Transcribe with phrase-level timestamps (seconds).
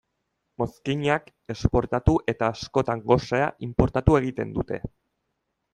[0.61, 4.83] Mozkinak esportatu eta askotan gosea inportatu egiten dute.